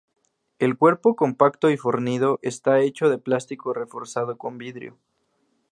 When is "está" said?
2.41-2.79